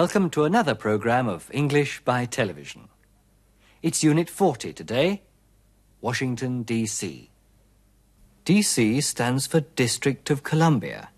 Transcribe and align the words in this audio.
Welcome 0.00 0.30
to 0.30 0.44
another 0.44 0.74
program 0.74 1.28
of 1.28 1.50
English 1.52 2.00
by 2.06 2.24
Television. 2.24 2.88
It's 3.82 4.02
Unit 4.02 4.30
40 4.30 4.72
today, 4.72 5.20
Washington, 6.00 6.62
D.C. 6.62 7.28
D.C. 8.46 9.00
stands 9.02 9.46
for 9.46 9.60
District 9.60 10.30
of 10.30 10.42
Columbia. 10.42 11.10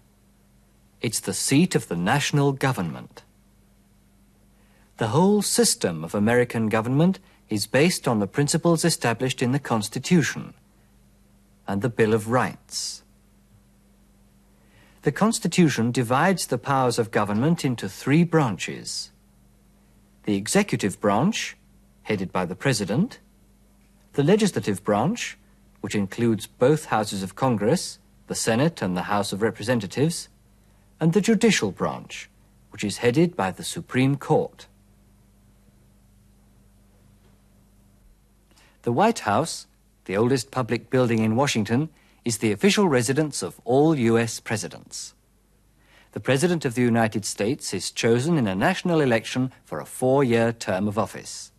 It's 1.01 1.21
the 1.21 1.33
seat 1.33 1.77
of 1.77 1.87
the 1.87 1.95
national 1.95 2.51
government. 2.51 3.23
The 4.97 5.15
whole 5.15 5.43
system 5.43 6.03
of 6.03 6.13
American 6.13 6.69
government 6.69 7.21
is 7.49 7.69
based 7.69 8.09
on 8.09 8.19
the 8.19 8.27
principles 8.27 8.85
established 8.85 9.43
in 9.43 9.53
the 9.53 9.61
Constitution 9.61 10.55
and 11.69 11.83
the 11.83 11.89
Bill 11.89 12.13
of 12.13 12.31
Rights. 12.31 13.02
The 15.03 15.13
Constitution 15.13 15.91
divides 15.91 16.47
the 16.47 16.59
powers 16.59 16.97
of 16.97 17.11
government 17.11 17.65
into 17.65 17.89
three 17.89 18.23
branches. 18.23 19.11
The 20.25 20.37
executive 20.37 21.01
branch, 21.01 21.57
headed 22.05 22.31
by 22.31 22.45
the 22.45 22.55
President, 22.55 23.19
the 24.13 24.23
legislative 24.23 24.85
branch, 24.85 25.37
which 25.81 25.97
includes 25.97 26.47
both 26.47 26.87
houses 26.87 27.25
of 27.25 27.35
Congress, 27.35 27.99
the 28.29 28.37
Senate 28.37 28.81
and 28.81 28.97
the 28.97 29.11
House 29.11 29.33
of 29.33 29.43
Representatives, 29.43 30.29
and 31.01 31.13
the 31.13 31.21
judicial 31.21 31.73
branch, 31.73 32.31
which 32.71 32.85
is 32.85 32.99
headed 32.99 33.35
by 33.35 33.51
the 33.51 33.65
Supreme 33.65 34.17
Court. 34.17 34.69
The 38.83 38.93
White 38.93 39.21
House, 39.21 39.67
the 40.05 40.17
oldest 40.17 40.53
public 40.53 40.91
building 40.91 41.25
in 41.25 41.35
Washington, 41.35 41.89
is 42.25 42.39
the 42.39 42.53
official 42.53 42.89
residence 42.89 43.43
of 43.43 43.61
all 43.65 43.97
U.S. 43.97 44.41
presidents. 44.41 45.15
The 46.13 46.21
President 46.21 46.65
of 46.65 46.75
the 46.75 46.83
United 46.83 47.25
States 47.25 47.73
is 47.73 47.91
chosen 47.91 48.37
in 48.37 48.47
a 48.47 48.55
national 48.55 49.01
election 49.01 49.51
for 49.65 49.81
a 49.81 49.87
four 49.87 50.23
year 50.23 50.53
term 50.53 50.87
of 50.87 50.99
office. 50.99 51.53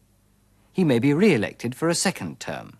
He 0.72 0.84
may 0.84 1.00
be 1.00 1.14
re 1.14 1.34
elected 1.34 1.76
for 1.76 1.90
a 1.90 1.96
second 1.96 2.40
term. 2.40 2.78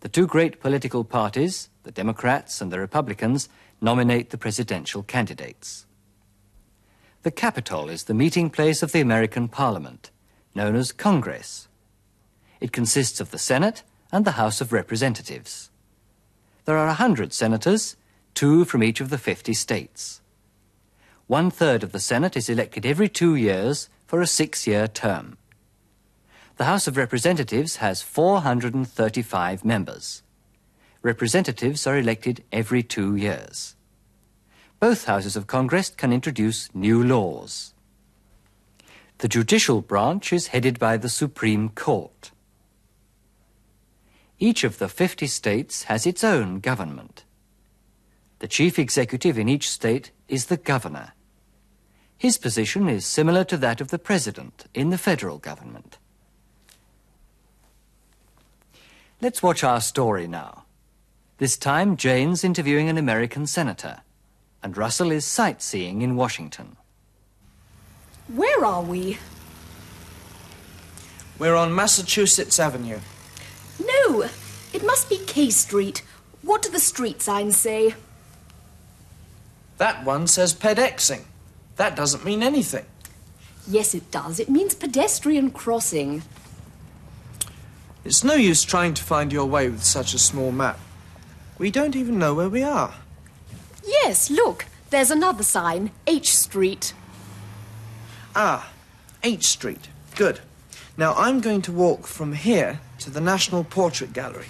The 0.00 0.08
two 0.08 0.26
great 0.26 0.60
political 0.60 1.04
parties, 1.04 1.68
the 1.82 1.90
Democrats 1.90 2.60
and 2.60 2.72
the 2.72 2.78
Republicans, 2.78 3.48
nominate 3.80 4.30
the 4.30 4.38
presidential 4.38 5.02
candidates. 5.02 5.86
The 7.22 7.30
Capitol 7.30 7.90
is 7.90 8.04
the 8.04 8.14
meeting 8.14 8.48
place 8.48 8.82
of 8.82 8.92
the 8.92 9.00
American 9.00 9.48
Parliament, 9.48 10.10
known 10.54 10.74
as 10.74 10.92
Congress. 10.92 11.68
It 12.60 12.72
consists 12.72 13.20
of 13.20 13.30
the 13.30 13.38
Senate 13.38 13.82
and 14.12 14.24
the 14.24 14.32
House 14.32 14.60
of 14.60 14.72
Representatives. 14.72 15.69
There 16.70 16.78
are 16.78 16.94
hundred 16.94 17.32
senators, 17.32 17.96
two 18.32 18.64
from 18.64 18.84
each 18.84 19.00
of 19.00 19.10
the 19.10 19.18
50 19.18 19.54
states. 19.54 20.20
One 21.26 21.50
third 21.50 21.82
of 21.82 21.90
the 21.90 21.98
Senate 21.98 22.36
is 22.36 22.48
elected 22.48 22.86
every 22.86 23.08
two 23.08 23.34
years 23.34 23.88
for 24.06 24.20
a 24.20 24.26
six 24.28 24.68
year 24.68 24.86
term. 24.86 25.36
The 26.58 26.66
House 26.66 26.86
of 26.86 26.96
Representatives 26.96 27.78
has 27.78 28.02
435 28.02 29.64
members. 29.64 30.22
Representatives 31.02 31.88
are 31.88 31.98
elected 31.98 32.44
every 32.52 32.84
two 32.84 33.16
years. 33.16 33.74
Both 34.78 35.06
houses 35.06 35.34
of 35.34 35.48
Congress 35.48 35.90
can 35.90 36.12
introduce 36.12 36.72
new 36.72 37.02
laws. 37.02 37.74
The 39.18 39.26
judicial 39.26 39.80
branch 39.80 40.32
is 40.32 40.54
headed 40.54 40.78
by 40.78 40.98
the 40.98 41.08
Supreme 41.08 41.70
Court. 41.70 42.30
Each 44.42 44.64
of 44.64 44.78
the 44.78 44.88
50 44.88 45.26
states 45.26 45.84
has 45.84 46.06
its 46.06 46.24
own 46.24 46.60
government. 46.60 47.24
The 48.38 48.48
chief 48.48 48.78
executive 48.78 49.38
in 49.38 49.50
each 49.50 49.68
state 49.68 50.12
is 50.28 50.46
the 50.46 50.56
governor. 50.56 51.12
His 52.16 52.38
position 52.38 52.88
is 52.88 53.04
similar 53.04 53.44
to 53.44 53.58
that 53.58 53.82
of 53.82 53.88
the 53.88 53.98
president 53.98 54.64
in 54.72 54.88
the 54.88 54.96
federal 54.96 55.36
government. 55.36 55.98
Let's 59.20 59.42
watch 59.42 59.62
our 59.62 59.82
story 59.82 60.26
now. 60.26 60.64
This 61.36 61.58
time, 61.58 61.98
Jane's 61.98 62.42
interviewing 62.42 62.88
an 62.88 62.96
American 62.96 63.46
senator, 63.46 64.00
and 64.62 64.74
Russell 64.74 65.10
is 65.10 65.26
sightseeing 65.26 66.00
in 66.00 66.16
Washington. 66.16 66.78
Where 68.28 68.64
are 68.64 68.82
we? 68.82 69.18
We're 71.38 71.56
on 71.56 71.74
Massachusetts 71.74 72.58
Avenue. 72.58 73.00
No, 73.84 74.28
it 74.72 74.84
must 74.84 75.08
be 75.08 75.18
K 75.26 75.50
Street. 75.50 76.02
What 76.42 76.62
do 76.62 76.70
the 76.70 76.80
street 76.80 77.22
signs 77.22 77.56
say? 77.56 77.94
That 79.78 80.04
one 80.04 80.26
says 80.26 80.54
pedexing. 80.54 81.22
That 81.76 81.96
doesn't 81.96 82.24
mean 82.24 82.42
anything. 82.42 82.84
Yes, 83.66 83.94
it 83.94 84.10
does. 84.10 84.40
It 84.40 84.50
means 84.50 84.74
pedestrian 84.74 85.50
crossing. 85.50 86.22
It's 88.04 88.24
no 88.24 88.34
use 88.34 88.64
trying 88.64 88.94
to 88.94 89.02
find 89.02 89.32
your 89.32 89.46
way 89.46 89.68
with 89.68 89.84
such 89.84 90.14
a 90.14 90.18
small 90.18 90.52
map. 90.52 90.78
We 91.58 91.70
don't 91.70 91.96
even 91.96 92.18
know 92.18 92.34
where 92.34 92.48
we 92.48 92.62
are. 92.62 92.94
Yes, 93.86 94.30
look, 94.30 94.66
there's 94.90 95.10
another 95.10 95.42
sign 95.42 95.90
H 96.06 96.36
Street. 96.36 96.94
Ah, 98.34 98.72
H 99.22 99.44
Street. 99.44 99.88
Good. 100.16 100.40
Now 100.96 101.14
I'm 101.14 101.40
going 101.40 101.62
to 101.62 101.72
walk 101.72 102.06
from 102.06 102.32
here 102.32 102.80
to 103.00 103.10
the 103.10 103.20
National 103.20 103.64
Portrait 103.64 104.12
Gallery. 104.12 104.46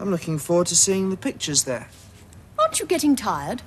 I'm 0.00 0.10
looking 0.10 0.38
forward 0.38 0.66
to 0.68 0.76
seeing 0.76 1.10
the 1.10 1.16
pictures 1.16 1.64
there. 1.64 1.88
Aren't 2.58 2.80
you 2.80 2.86
getting 2.86 3.16
tired? 3.16 3.62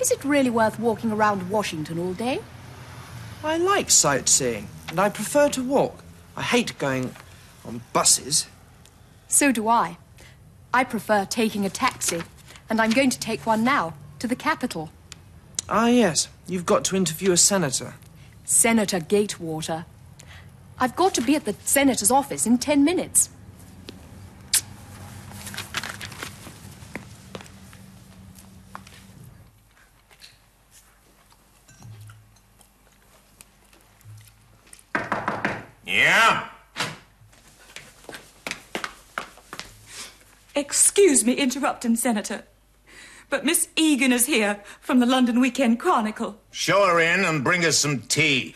Is 0.00 0.10
it 0.10 0.24
really 0.24 0.50
worth 0.50 0.78
walking 0.78 1.12
around 1.12 1.50
Washington 1.50 1.98
all 1.98 2.14
day? 2.14 2.40
I 3.44 3.56
like 3.56 3.90
sightseeing, 3.90 4.68
and 4.88 4.98
I 4.98 5.08
prefer 5.08 5.48
to 5.50 5.62
walk. 5.62 6.02
I 6.36 6.42
hate 6.42 6.76
going 6.78 7.14
on 7.64 7.82
buses. 7.92 8.46
So 9.28 9.52
do 9.52 9.68
I. 9.68 9.98
I 10.72 10.82
prefer 10.82 11.24
taking 11.24 11.64
a 11.64 11.70
taxi, 11.70 12.22
and 12.68 12.80
I'm 12.80 12.90
going 12.90 13.10
to 13.10 13.20
take 13.20 13.46
one 13.46 13.62
now 13.62 13.94
to 14.18 14.26
the 14.26 14.36
Capitol. 14.36 14.90
Ah, 15.68 15.86
yes, 15.86 16.28
you've 16.48 16.66
got 16.66 16.84
to 16.86 16.96
interview 16.96 17.30
a 17.30 17.36
senator. 17.36 17.94
Senator 18.44 18.98
Gatewater. 18.98 19.86
I've 20.78 20.96
got 20.96 21.14
to 21.14 21.20
be 21.20 21.36
at 21.36 21.44
the 21.44 21.54
senator's 21.64 22.10
office 22.10 22.46
in 22.46 22.58
ten 22.58 22.84
minutes. 22.84 23.30
Excuse 40.54 41.24
me 41.24 41.32
interrupting, 41.34 41.96
Senator. 41.96 42.44
But 43.28 43.44
Miss 43.44 43.68
Egan 43.74 44.12
is 44.12 44.26
here 44.26 44.60
from 44.80 45.00
the 45.00 45.06
London 45.06 45.40
Weekend 45.40 45.80
Chronicle. 45.80 46.38
Show 46.52 46.86
her 46.86 47.00
in 47.00 47.24
and 47.24 47.42
bring 47.42 47.64
us 47.64 47.78
some 47.78 48.00
tea. 48.02 48.54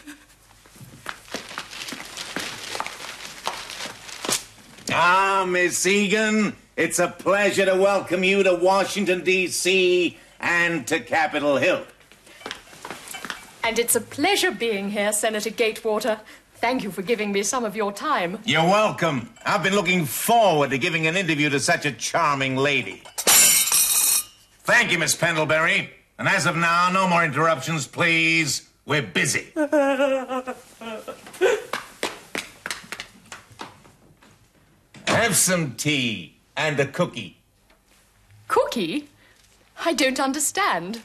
Ah, 4.91 5.45
Miss 5.49 5.85
Egan, 5.87 6.55
it's 6.77 6.99
a 6.99 7.09
pleasure 7.09 7.65
to 7.65 7.75
welcome 7.75 8.23
you 8.23 8.43
to 8.45 8.55
Washington, 8.55 9.25
D.C. 9.25 10.17
and 10.41 10.87
to 10.87 11.01
Capitol 11.01 11.57
Hill. 11.57 11.85
And 13.65 13.79
it's 13.79 13.97
a 13.97 14.01
pleasure 14.01 14.53
being 14.53 14.91
here, 14.91 15.13
Senator 15.13 15.51
Gatewater. 15.51 16.21
Thank 16.61 16.83
you 16.83 16.91
for 16.91 17.03
giving 17.03 17.31
me 17.31 17.45
some 17.45 17.65
of 17.65 17.77
your 17.77 17.93
time. 17.93 18.41
You're 18.45 18.65
welcome. 18.65 19.33
I've 19.47 19.63
been 19.63 19.75
looking 19.75 20.05
forward 20.05 20.71
to 20.71 20.79
giving 20.79 21.07
an 21.07 21.17
interview 21.17 21.49
to 21.51 21.61
such 21.61 21.87
a 21.87 21.93
charming 21.93 22.57
lady. 22.57 23.03
Thank 24.65 24.91
you, 24.91 24.99
Miss 24.99 25.15
Pendlebury. 25.15 25.91
And 26.19 26.27
as 26.27 26.47
of 26.47 26.57
now, 26.57 26.91
no 26.91 27.07
more 27.07 27.25
interruptions, 27.25 27.87
please. 27.87 28.69
We're 28.87 29.03
busy. 29.03 29.53
Have 35.07 35.37
some 35.37 35.77
tea 35.77 36.35
and 36.57 36.81
a 36.81 36.87
cookie. 36.87 37.37
Cookie? 38.49 39.09
I 39.85 39.93
don't 39.95 40.19
understand. 40.19 41.03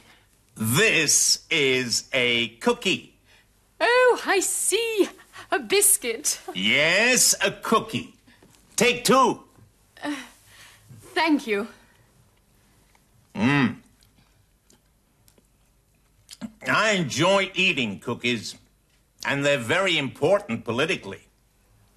This 0.56 1.44
is 1.48 2.08
a 2.12 2.48
cookie. 2.56 3.14
Oh, 3.80 4.20
I 4.26 4.40
see. 4.40 5.08
A 5.54 5.58
biscuit. 5.60 6.40
Yes, 6.52 7.32
a 7.40 7.52
cookie. 7.52 8.16
Take 8.74 9.04
two. 9.04 9.38
Thank 11.14 11.46
you. 11.46 11.68
Mmm. 13.36 13.76
I 16.68 16.90
enjoy 16.90 17.52
eating 17.54 18.00
cookies, 18.00 18.56
and 19.24 19.46
they're 19.46 19.56
very 19.56 19.96
important 19.96 20.64
politically. 20.64 21.28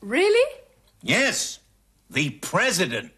Really? 0.01 0.59
Yes, 1.01 1.57
the 2.11 2.29
president. 2.29 3.11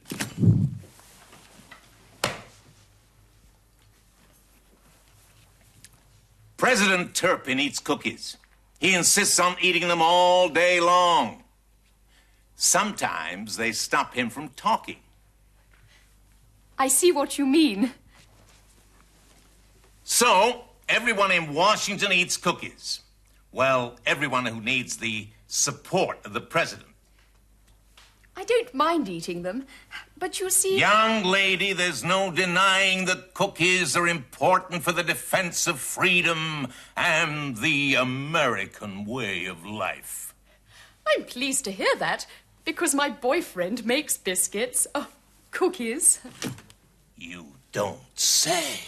President 6.56 7.14
Turpin 7.14 7.60
eats 7.60 7.80
cookies. 7.80 8.38
He 8.80 8.96
insists 8.96 9.40
on 9.40 9.58
eating 9.62 9.88
them 9.88 10.02
all 10.02 10.50
day 10.50 10.80
long. 10.80 11.44
Sometimes 12.56 13.58
they 13.58 13.72
stop 13.72 14.14
him 14.14 14.30
from 14.30 14.50
talking. 14.50 14.98
I 16.78 16.88
see 16.88 17.12
what 17.12 17.38
you 17.38 17.46
mean. 17.46 17.92
So, 20.04 20.64
everyone 20.88 21.32
in 21.32 21.54
Washington 21.54 22.12
eats 22.14 22.38
cookies. 22.38 23.02
Well, 23.52 23.98
everyone 24.06 24.46
who 24.46 24.62
needs 24.62 24.98
the 24.98 25.28
support 25.48 26.20
of 26.26 26.34
the 26.34 26.42
president. 26.42 26.89
I 28.40 28.46
don't 28.46 28.74
mind 28.74 29.10
eating 29.10 29.42
them, 29.42 29.66
but 30.18 30.40
you 30.40 30.50
see. 30.50 30.80
Young 30.80 31.26
lady, 31.26 31.74
there's 31.74 32.06
no 32.06 32.32
denying 32.32 33.04
that 33.04 33.34
cookies 33.34 33.98
are 33.98 34.08
important 34.08 34.82
for 34.82 34.94
the 34.94 35.04
defense 35.04 35.68
of 35.68 35.78
freedom 35.78 36.70
and 36.96 37.58
the 37.58 37.96
American 37.96 39.04
way 39.04 39.44
of 39.44 39.66
life. 39.66 40.34
I'm 41.06 41.26
pleased 41.26 41.66
to 41.66 41.72
hear 41.72 41.94
that, 41.98 42.28
because 42.64 42.96
my 42.96 43.10
boyfriend 43.10 43.86
makes 43.86 44.16
biscuits. 44.16 44.88
Oh, 44.96 45.10
cookies. 45.52 46.22
You 47.18 47.48
don't 47.74 48.00
say. 48.18 48.80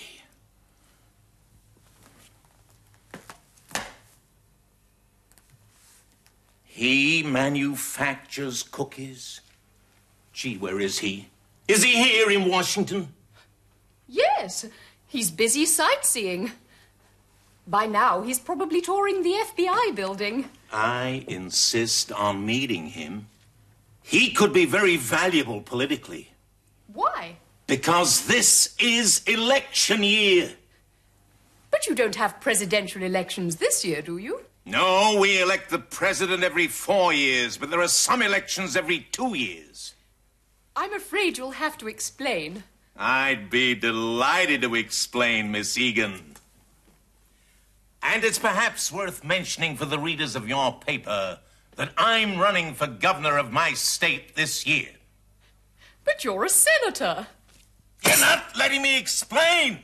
He 6.81 7.22
manufactures 7.22 8.63
cookies? 8.63 9.42
Gee, 10.33 10.57
where 10.57 10.80
is 10.80 10.98
he? 10.98 11.30
Is 11.68 11.83
he 11.83 11.94
here 11.94 12.31
in 12.31 12.50
Washington? 12.50 13.10
Yes, 14.07 14.66
he's 15.06 15.30
busy 15.30 15.68
sightseeing. 15.68 16.54
By 17.68 17.86
now, 17.86 18.24
he's 18.24 18.39
probably 18.39 18.81
touring 18.81 19.22
the 19.22 19.36
FBI 19.51 19.94
building. 19.94 20.50
I 20.74 21.24
insist 21.28 22.12
on 22.13 22.48
meeting 22.48 22.88
him. 22.88 23.27
He 24.01 24.31
could 24.31 24.51
be 24.51 24.66
very 24.66 24.98
valuable 24.98 25.62
politically. 25.62 26.31
Why? 26.92 27.36
Because 27.68 28.25
this 28.25 28.75
is 28.80 29.22
election 29.27 30.01
year. 30.01 30.54
But 31.69 31.86
you 31.86 31.94
don't 31.94 32.16
have 32.16 32.42
presidential 32.42 33.04
elections 33.04 33.57
this 33.57 33.86
year, 33.86 34.01
do 34.01 34.18
you? 34.18 34.45
No, 34.66 35.18
we 35.19 35.42
elect 35.42 35.69
the 35.69 35.80
president 35.80 36.44
every 36.44 36.68
four 36.68 37.13
years, 37.13 37.58
but 37.58 37.69
there 37.69 37.81
are 37.81 37.88
some 37.88 38.22
elections 38.22 38.75
every 38.75 39.00
two 39.12 39.36
years. 39.36 39.96
I'm 40.75 40.94
afraid 40.94 41.38
you'll 41.38 41.52
have 41.52 41.78
to 41.80 41.88
explain. 41.88 42.63
I'd 42.96 43.50
be 43.50 43.74
delighted 43.74 44.62
to 44.62 44.75
explain, 44.75 45.52
Miss 45.52 45.78
Egan. 45.78 46.36
And 48.04 48.24
it's 48.24 48.40
perhaps 48.40 48.92
worth 48.92 49.24
mentioning 49.24 49.78
for 49.78 49.86
the 49.86 50.00
readers 50.00 50.36
of 50.36 50.48
your 50.48 50.80
paper 50.80 51.40
that 51.75 51.92
I'm 51.98 52.40
running 52.40 52.74
for 52.74 52.88
governor 52.88 53.38
of 53.38 53.52
my 53.52 53.74
state 53.74 54.36
this 54.36 54.66
year. 54.66 54.90
But 56.04 56.24
you're 56.24 56.44
a 56.44 56.50
senator. 56.50 57.28
You're 58.06 58.19
not 58.19 58.58
letting 58.58 58.81
me 58.81 58.98
explain. 58.98 59.80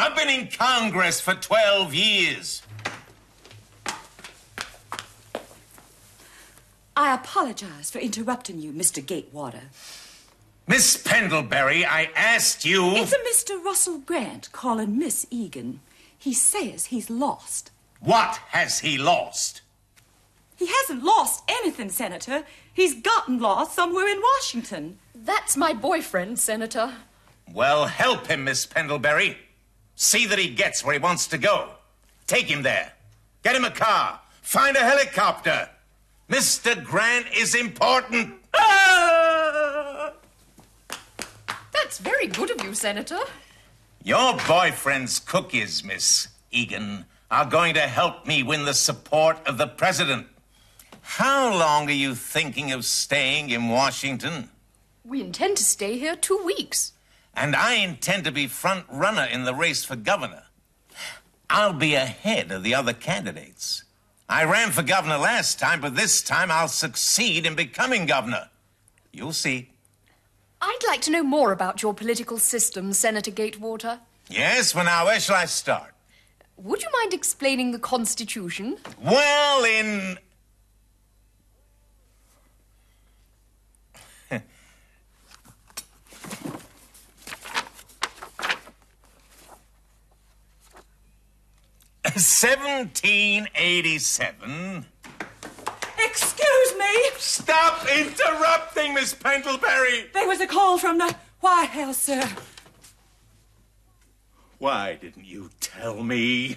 I've 0.00 0.14
been 0.14 0.30
in 0.30 0.46
Congress 0.46 1.20
for 1.20 1.34
12 1.34 1.92
years. 1.92 2.62
I 6.96 7.14
apologize 7.14 7.90
for 7.90 7.98
interrupting 7.98 8.60
you, 8.60 8.70
Mr. 8.70 9.04
Gatewater. 9.04 9.62
Miss 10.68 10.96
Pendlebury, 10.96 11.84
I 11.84 12.10
asked 12.14 12.64
you. 12.64 12.90
It's 12.90 13.12
a 13.12 13.16
Mr. 13.16 13.60
Russell 13.64 13.98
Grant 13.98 14.52
calling 14.52 14.96
Miss 14.96 15.26
Egan. 15.30 15.80
He 16.16 16.32
says 16.32 16.86
he's 16.86 17.10
lost. 17.10 17.72
What 17.98 18.38
has 18.50 18.78
he 18.78 18.98
lost? 18.98 19.62
He 20.54 20.68
hasn't 20.68 21.02
lost 21.02 21.42
anything, 21.48 21.90
Senator. 21.90 22.44
He's 22.72 22.94
gotten 22.94 23.40
lost 23.40 23.74
somewhere 23.74 24.06
in 24.06 24.20
Washington. 24.36 24.98
That's 25.12 25.56
my 25.56 25.72
boyfriend, 25.72 26.38
Senator. 26.38 26.94
Well, 27.52 27.86
help 27.86 28.28
him, 28.28 28.44
Miss 28.44 28.64
Pendlebury. 28.64 29.38
See 30.00 30.26
that 30.26 30.38
he 30.38 30.48
gets 30.48 30.84
where 30.84 30.92
he 30.92 31.00
wants 31.00 31.26
to 31.26 31.38
go. 31.38 31.70
Take 32.28 32.46
him 32.46 32.62
there. 32.62 32.92
Get 33.42 33.56
him 33.56 33.64
a 33.64 33.70
car. 33.72 34.20
Find 34.42 34.76
a 34.76 34.80
helicopter. 34.80 35.68
Mr. 36.30 36.82
Grant 36.84 37.26
is 37.36 37.56
important. 37.56 38.36
Ah! 38.54 40.12
That's 41.72 41.98
very 41.98 42.28
good 42.28 42.52
of 42.52 42.64
you, 42.64 42.74
Senator. 42.74 43.18
Your 44.04 44.38
boyfriend's 44.46 45.18
cookies, 45.18 45.82
Miss 45.82 46.28
Egan, 46.52 47.04
are 47.28 47.46
going 47.46 47.74
to 47.74 47.80
help 47.80 48.24
me 48.24 48.44
win 48.44 48.66
the 48.66 48.74
support 48.74 49.44
of 49.48 49.58
the 49.58 49.66
president. 49.66 50.28
How 51.00 51.52
long 51.52 51.88
are 51.88 51.92
you 52.04 52.14
thinking 52.14 52.70
of 52.70 52.84
staying 52.84 53.50
in 53.50 53.68
Washington? 53.68 54.50
We 55.04 55.22
intend 55.22 55.56
to 55.56 55.64
stay 55.64 55.98
here 55.98 56.14
two 56.14 56.40
weeks. 56.44 56.92
And 57.40 57.54
I 57.54 57.74
intend 57.74 58.24
to 58.24 58.32
be 58.32 58.48
front 58.48 58.84
runner 58.90 59.24
in 59.24 59.44
the 59.44 59.54
race 59.54 59.84
for 59.84 59.94
governor. 59.94 60.42
I'll 61.48 61.72
be 61.72 61.94
ahead 61.94 62.50
of 62.50 62.64
the 62.64 62.74
other 62.74 62.92
candidates. 62.92 63.84
I 64.28 64.42
ran 64.44 64.72
for 64.72 64.82
governor 64.82 65.18
last 65.18 65.58
time, 65.58 65.80
but 65.80 65.94
this 65.94 66.20
time 66.20 66.50
I'll 66.50 66.66
succeed 66.68 67.46
in 67.46 67.54
becoming 67.54 68.06
governor. 68.06 68.48
You'll 69.12 69.32
see. 69.32 69.70
I'd 70.60 70.84
like 70.88 71.00
to 71.02 71.12
know 71.12 71.22
more 71.22 71.52
about 71.52 71.80
your 71.80 71.94
political 71.94 72.38
system, 72.38 72.92
Senator 72.92 73.30
Gatewater. 73.30 74.00
Yes, 74.28 74.74
well, 74.74 74.84
now, 74.84 75.06
where 75.06 75.20
shall 75.20 75.36
I 75.36 75.44
start? 75.44 75.94
Would 76.56 76.82
you 76.82 76.88
mind 77.00 77.14
explaining 77.14 77.70
the 77.70 77.78
Constitution? 77.78 78.78
Well, 79.00 79.64
in. 79.64 80.18
Seventeen 92.18 93.48
eighty-seven. 93.54 94.84
Excuse 96.04 96.74
me. 96.76 97.10
Stop 97.16 97.86
interrupting, 97.88 98.94
Miss 98.94 99.14
Pendlebury. 99.14 100.06
There 100.12 100.26
was 100.26 100.40
a 100.40 100.46
call 100.46 100.78
from 100.78 100.98
the 100.98 101.14
White 101.40 101.68
House, 101.68 101.98
sir. 101.98 102.28
Why 104.58 104.98
didn't 105.00 105.26
you 105.26 105.50
tell 105.60 106.02
me? 106.02 106.56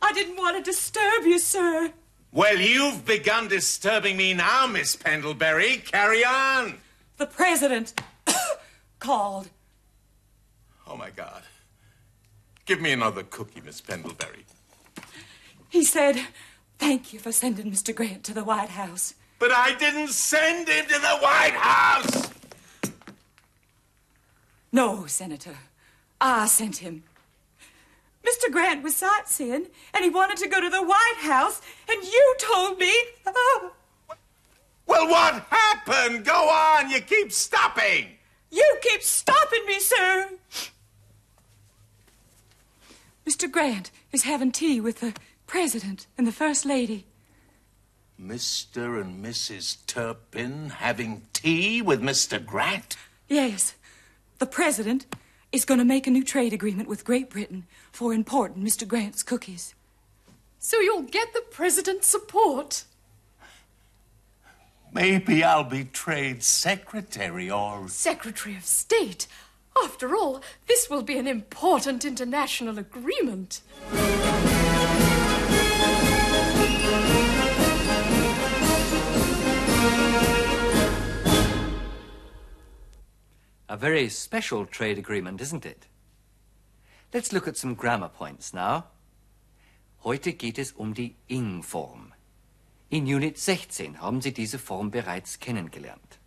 I 0.00 0.12
didn't 0.14 0.36
want 0.36 0.56
to 0.56 0.62
disturb 0.62 1.24
you, 1.24 1.38
sir. 1.38 1.92
Well, 2.32 2.58
you've 2.58 3.04
begun 3.04 3.48
disturbing 3.48 4.16
me 4.16 4.32
now, 4.32 4.66
Miss 4.66 4.96
Pendlebury. 4.96 5.76
Carry 5.78 6.24
on. 6.24 6.78
The 7.18 7.26
president 7.26 8.00
called. 8.98 9.50
Oh, 10.86 10.96
my 10.96 11.10
God. 11.10 11.42
Give 12.64 12.80
me 12.80 12.92
another 12.92 13.22
cookie, 13.22 13.60
Miss 13.60 13.80
Pendlebury. 13.82 14.46
He 15.74 15.82
said, 15.82 16.28
Thank 16.78 17.12
you 17.12 17.18
for 17.18 17.32
sending 17.32 17.68
Mr. 17.68 17.92
Grant 17.92 18.22
to 18.24 18.32
the 18.32 18.44
White 18.44 18.68
House. 18.68 19.14
But 19.40 19.50
I 19.50 19.74
didn't 19.74 20.10
send 20.10 20.68
him 20.68 20.84
to 20.86 21.00
the 21.00 21.16
White 21.20 21.54
House. 21.56 22.30
No, 24.70 25.06
Senator. 25.06 25.56
I 26.20 26.46
sent 26.46 26.76
him. 26.76 27.02
Mr. 28.24 28.52
Grant 28.52 28.84
was 28.84 28.94
sightseeing, 28.94 29.66
and 29.92 30.04
he 30.04 30.10
wanted 30.10 30.36
to 30.36 30.48
go 30.48 30.60
to 30.60 30.70
the 30.70 30.80
White 30.84 31.18
House, 31.18 31.60
and 31.90 32.04
you 32.04 32.36
told 32.38 32.78
me. 32.78 32.94
Oh, 33.26 33.72
Well, 34.86 35.08
what 35.08 35.44
happened? 35.50 36.24
Go 36.24 36.48
on. 36.50 36.88
You 36.88 37.00
keep 37.00 37.32
stopping. 37.32 38.10
you 38.52 38.78
keep 38.80 39.02
stopping 39.02 39.66
me, 39.66 39.80
sir. 39.80 40.28
Mr. 43.26 43.50
Grant 43.50 43.90
is 44.12 44.22
having 44.22 44.52
tea 44.52 44.80
with 44.80 45.00
the 45.00 45.14
President 45.46 46.06
and 46.16 46.26
the 46.26 46.32
First 46.32 46.64
Lady. 46.64 47.06
Mr. 48.20 49.00
and 49.00 49.24
Mrs. 49.24 49.84
Turpin 49.86 50.70
having 50.70 51.22
tea 51.32 51.82
with 51.82 52.00
Mr. 52.00 52.44
Grant? 52.44 52.96
Yes, 53.28 53.74
the 54.38 54.46
President 54.46 55.06
is 55.52 55.64
going 55.64 55.78
to 55.78 55.84
make 55.84 56.06
a 56.06 56.10
new 56.10 56.24
trade 56.24 56.52
agreement 56.52 56.88
with 56.88 57.04
Great 57.04 57.30
Britain 57.30 57.66
for 57.92 58.12
importing 58.12 58.62
Mr. 58.62 58.86
Grant's 58.86 59.22
cookies. 59.22 59.74
So 60.58 60.80
you'll 60.80 61.02
get 61.02 61.32
the 61.32 61.42
president's 61.50 62.08
support. 62.08 62.84
Maybe 64.92 65.44
I'll 65.44 65.64
be 65.64 65.84
trade 65.84 66.42
secretary 66.42 67.50
or. 67.50 67.88
Secretary 67.88 68.56
of 68.56 68.64
State. 68.64 69.26
After 69.82 70.14
all, 70.14 70.40
this 70.66 70.88
will 70.88 71.02
be 71.02 71.18
an 71.18 71.26
important 71.26 72.04
international 72.04 72.78
agreement. 72.78 73.60
A 83.66 83.76
very 83.78 84.10
special 84.10 84.66
trade 84.66 84.98
agreement, 84.98 85.40
isn't 85.40 85.64
it? 85.64 85.86
Let's 87.14 87.32
look 87.32 87.48
at 87.48 87.56
some 87.56 87.74
grammar 87.74 88.10
points 88.10 88.52
now. 88.52 88.84
Heute 90.04 90.34
geht 90.34 90.58
es 90.58 90.72
um 90.72 90.92
die 90.92 91.16
Ing-Form. 91.28 92.12
In 92.90 93.06
Unit 93.06 93.38
16 93.38 94.02
haben 94.02 94.20
Sie 94.20 94.32
diese 94.34 94.58
Form 94.58 94.90
bereits 94.90 95.40
kennengelernt. 95.40 96.18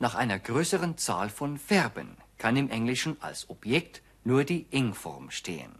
Nach 0.00 0.16
einer 0.16 0.40
größeren 0.40 0.98
Zahl 0.98 1.28
von 1.28 1.56
Verben 1.56 2.16
kann 2.36 2.56
im 2.56 2.68
Englischen 2.68 3.16
als 3.22 3.48
Objekt 3.48 4.02
nur 4.24 4.42
die 4.42 4.66
Ing-Form 4.72 5.30
stehen. 5.30 5.78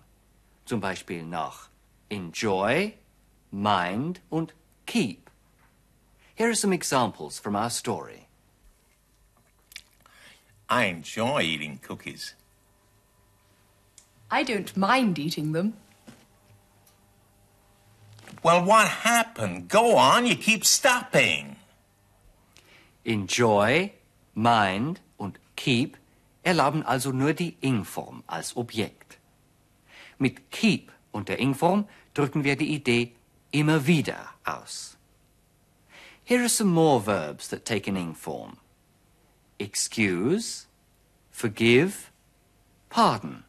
Zum 0.67 0.81
Beispiel 0.81 1.25
nach 1.25 1.69
enjoy, 2.11 2.93
mind 3.51 4.21
und 4.31 4.55
keep. 4.87 5.31
Here 6.37 6.51
are 6.51 6.55
some 6.55 6.73
examples 6.73 7.41
from 7.41 7.57
our 7.57 7.71
story. 7.71 8.24
I 10.75 10.87
enjoy 10.87 11.43
eating 11.43 11.79
cookies. 11.79 12.35
I 14.29 14.43
don't 14.43 14.77
mind 14.77 15.21
eating 15.21 15.53
them. 15.53 15.75
Well, 18.43 18.65
what 18.65 18.89
happened? 18.89 19.69
Go 19.69 19.97
on, 19.97 20.27
you 20.27 20.35
keep 20.35 20.65
stopping. 20.65 21.57
Enjoy, 23.05 23.93
mind 24.35 25.01
und 25.17 25.39
keep 25.55 25.97
erlauben 26.43 26.83
also 26.83 27.13
nur 27.13 27.35
die 27.35 27.57
Ing-Form 27.61 28.25
als 28.27 28.57
Objekt. 28.57 29.19
Mit 30.19 30.51
keep 30.51 30.91
und 31.13 31.29
der 31.29 31.39
Ing-Form 31.39 31.87
drücken 32.15 32.43
wir 32.43 32.57
die 32.57 32.75
Idee 32.75 33.13
immer 33.53 33.87
wieder 33.87 34.31
aus. 34.45 34.97
Here 36.25 36.41
are 36.41 36.49
some 36.49 36.73
more 36.73 36.99
verbs 36.99 37.49
that 37.51 37.65
take 37.65 37.89
an 37.89 37.97
ing 37.97 38.15
form. 38.17 38.59
Excuse, 39.65 40.67
forgive, 41.31 41.95
pardon. 42.91 43.45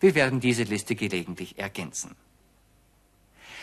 Wir 0.00 0.14
werden 0.14 0.40
diese 0.40 0.62
Liste 0.62 0.94
gelegentlich 0.94 1.58
ergänzen. 1.58 2.16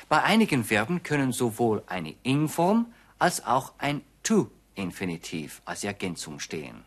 Bei 0.08 0.22
einigen 0.22 0.64
Verben 0.64 1.02
können 1.02 1.32
sowohl 1.32 1.84
eine 1.88 2.14
ing-Form 2.24 2.94
als 3.18 3.44
auch 3.44 3.74
ein 3.80 4.02
to-Infinitiv 4.22 5.62
als 5.66 5.84
Ergänzung 5.84 6.40
stehen. 6.40 6.84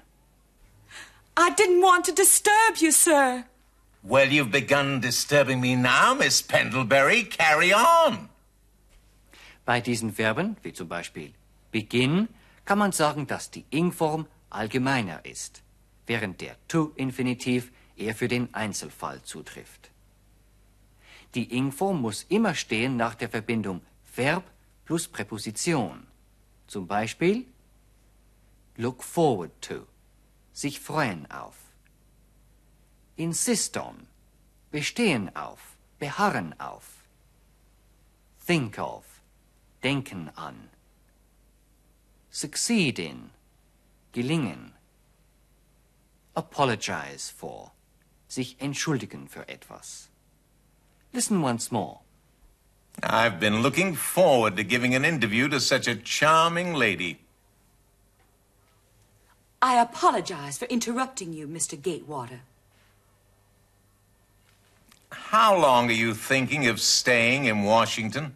I 1.36 1.50
didn't 1.56 1.82
want 1.82 2.06
to 2.06 2.12
disturb 2.12 2.76
you, 2.78 2.92
sir. 2.92 3.44
Well, 4.02 4.30
you've 4.30 4.50
begun 4.50 5.00
disturbing 5.00 5.60
me 5.60 5.74
now, 5.74 6.14
Miss 6.14 6.42
Pendlebury. 6.42 7.24
Carry 7.24 7.74
on. 7.74 8.28
Bei 9.64 9.80
diesen 9.80 10.12
Verben, 10.12 10.56
wie 10.62 10.72
zum 10.72 10.88
Beispiel 10.88 11.32
begin, 11.72 12.28
kann 12.68 12.78
man 12.78 12.92
sagen, 12.92 13.26
dass 13.26 13.50
die 13.50 13.64
ing-Form 13.70 14.26
allgemeiner 14.50 15.24
ist, 15.24 15.62
während 16.06 16.42
der 16.42 16.54
to-Infinitiv 16.68 17.72
eher 17.96 18.14
für 18.14 18.28
den 18.28 18.52
Einzelfall 18.52 19.22
zutrifft. 19.22 19.90
Die 21.34 21.50
ing-Form 21.56 22.02
muss 22.02 22.24
immer 22.28 22.54
stehen 22.54 22.98
nach 22.98 23.14
der 23.14 23.30
Verbindung 23.30 23.80
Verb 24.14 24.44
plus 24.84 25.08
Präposition. 25.08 26.06
Zum 26.66 26.86
Beispiel 26.86 27.46
look 28.76 29.02
forward 29.02 29.52
to, 29.62 29.86
sich 30.52 30.78
freuen 30.78 31.24
auf. 31.30 31.56
Insist 33.16 33.78
on, 33.78 34.06
bestehen 34.70 35.34
auf, 35.34 35.78
beharren 35.98 36.52
auf. 36.60 36.84
Think 38.46 38.76
of, 38.76 39.06
denken 39.82 40.28
an. 40.36 40.68
Succeed 42.30 42.98
in, 42.98 43.30
gelingen. 44.12 44.72
Apologize 46.34 47.30
for, 47.30 47.72
sich 48.28 48.56
entschuldigen 48.60 49.28
für 49.28 49.48
etwas. 49.48 50.08
Listen 51.12 51.42
once 51.42 51.72
more. 51.72 52.00
I've 53.02 53.38
been 53.38 53.62
looking 53.62 53.94
forward 53.94 54.56
to 54.56 54.64
giving 54.64 54.94
an 54.94 55.04
interview 55.04 55.48
to 55.48 55.60
such 55.60 55.86
a 55.86 55.94
charming 55.94 56.74
lady. 56.74 57.18
I 59.60 59.80
apologize 59.80 60.58
for 60.58 60.66
interrupting 60.66 61.32
you, 61.32 61.48
Mr. 61.48 61.80
Gatewater. 61.80 62.40
How 65.10 65.56
long 65.56 65.88
are 65.88 65.92
you 65.92 66.14
thinking 66.14 66.66
of 66.66 66.80
staying 66.80 67.46
in 67.46 67.64
Washington? 67.64 68.34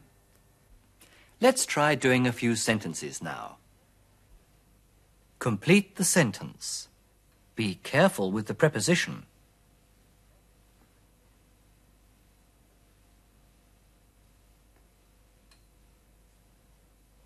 Let's 1.41 1.67
try 1.67 1.95
doing 1.95 2.27
a 2.27 2.33
few 2.33 2.57
sentences 2.57 3.23
now. 3.23 3.57
Complete 5.43 5.97
the 5.97 6.05
sentence. 6.05 6.87
Be 7.57 7.75
careful 7.83 8.31
with 8.31 8.47
the 8.47 8.55
preposition. 8.55 9.27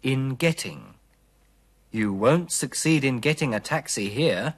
In 0.03 0.37
getting. 0.37 0.95
You 1.91 2.11
won't 2.15 2.51
succeed 2.51 3.05
in 3.05 3.19
getting 3.19 3.55
a 3.55 3.61
taxi 3.61 4.09
here. 4.09 4.55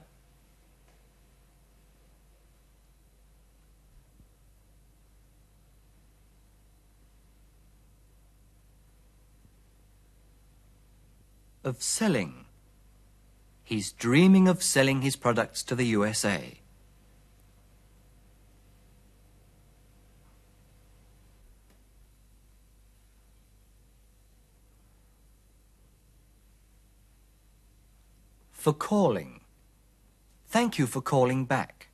Of 11.65 11.83
selling. 11.83 12.45
He's 13.69 13.91
dreaming 13.91 14.47
of 14.47 14.63
selling 14.63 15.03
his 15.03 15.15
products 15.15 15.61
to 15.65 15.75
the 15.75 15.85
USA. 15.85 16.59
For 28.51 28.73
calling. 28.73 29.41
Thank 30.47 30.79
you 30.79 30.87
for 30.87 31.01
calling 31.01 31.45
back. 31.45 31.89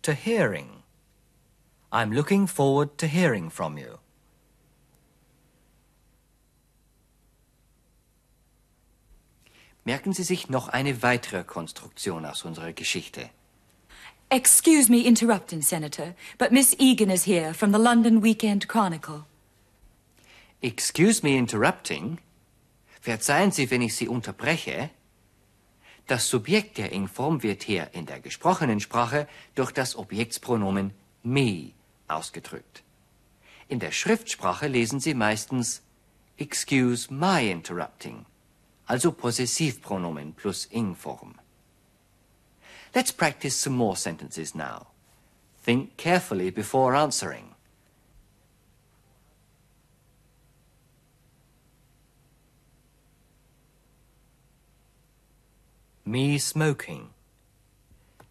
To 0.00 0.14
hearing. 0.14 0.79
I'm 1.92 2.12
looking 2.12 2.46
forward 2.46 2.98
to 2.98 3.06
hearing 3.06 3.50
from 3.50 3.76
you. 3.76 3.98
Merken 9.84 10.12
Sie 10.12 10.22
sich 10.22 10.48
noch 10.48 10.68
eine 10.68 11.02
weitere 11.02 11.42
Konstruktion 11.42 12.24
aus 12.24 12.44
unserer 12.44 12.72
Geschichte. 12.72 13.30
Excuse 14.30 14.88
me 14.88 15.00
interrupting, 15.00 15.62
Senator, 15.62 16.14
but 16.38 16.52
Miss 16.52 16.76
Egan 16.78 17.10
is 17.10 17.24
here 17.26 17.52
from 17.52 17.72
the 17.72 17.78
London 17.78 18.22
Weekend 18.22 18.68
Chronicle. 18.68 19.24
Excuse 20.62 21.24
me 21.24 21.36
interrupting. 21.36 22.18
Verzeihen 23.00 23.50
Sie, 23.50 23.68
wenn 23.70 23.82
ich 23.82 23.96
Sie 23.96 24.06
unterbreche. 24.06 24.90
Das 26.06 26.28
Subjekt 26.28 26.78
der 26.78 26.92
Ingform 26.92 27.42
wird 27.42 27.64
hier 27.64 27.88
in 27.92 28.06
der 28.06 28.20
gesprochenen 28.20 28.78
Sprache 28.78 29.26
durch 29.56 29.72
das 29.72 29.96
Objektspronomen 29.96 30.92
me 31.24 31.72
ausgedrückt. 32.10 32.82
In 33.68 33.78
der 33.78 33.92
Schriftsprache 33.92 34.66
lesen 34.66 35.00
Sie 35.00 35.14
meistens 35.14 35.82
Excuse 36.36 37.12
my 37.12 37.50
interrupting, 37.50 38.26
also 38.86 39.12
Possessivpronomen 39.12 40.34
plus 40.34 40.66
Ingform. 40.70 41.34
Let's 42.94 43.12
practice 43.12 43.56
some 43.56 43.76
more 43.76 43.96
sentences 43.96 44.54
now. 44.54 44.86
Think 45.62 45.96
carefully 45.96 46.50
before 46.50 46.96
answering. 46.96 47.54
Me 56.04 56.38
smoking. 56.38 57.10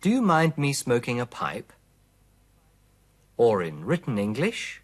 Do 0.02 0.10
you 0.10 0.22
mind 0.22 0.58
me 0.58 0.74
smoking 0.74 1.22
a 1.22 1.26
pipe? 1.26 1.72
Or 3.40 3.64
in 3.64 3.86
written 3.86 4.18
English? 4.18 4.82